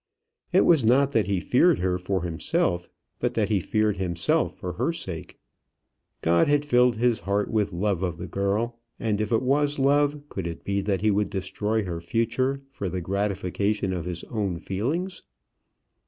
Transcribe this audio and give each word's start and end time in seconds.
It 0.51 0.61
was 0.61 0.83
not 0.83 1.11
that 1.11 1.27
he 1.27 1.39
feared 1.39 1.77
her 1.77 1.99
for 1.99 2.23
himself, 2.23 2.89
but 3.19 3.35
that 3.35 3.49
he 3.49 3.59
feared 3.59 3.97
himself 3.97 4.55
for 4.55 4.73
her 4.73 4.91
sake. 4.91 5.37
God 6.23 6.47
had 6.47 6.65
filled 6.65 6.95
his 6.95 7.19
heart 7.19 7.51
with 7.51 7.71
love 7.71 8.01
of 8.01 8.17
the 8.17 8.25
girl, 8.25 8.79
and, 8.99 9.21
if 9.21 9.31
it 9.31 9.43
was 9.43 9.77
love, 9.77 10.23
could 10.27 10.47
it 10.47 10.63
be 10.63 10.81
that 10.81 11.01
he 11.01 11.11
would 11.11 11.29
destroy 11.29 11.83
her 11.85 12.01
future 12.01 12.63
for 12.71 12.89
the 12.89 12.99
gratification 12.99 13.93
of 13.93 14.05
his 14.05 14.23
own 14.23 14.57
feelings? 14.57 15.21